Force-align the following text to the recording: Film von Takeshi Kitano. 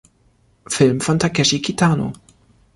Film 0.67 0.99
von 0.99 1.19
Takeshi 1.19 1.61
Kitano. 1.61 2.13